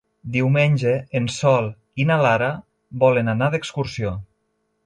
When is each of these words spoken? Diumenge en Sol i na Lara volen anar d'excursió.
Diumenge 0.35 0.93
en 1.19 1.27
Sol 1.33 1.69
i 2.05 2.09
na 2.13 2.19
Lara 2.23 2.49
volen 3.07 3.33
anar 3.37 3.51
d'excursió. 3.57 4.19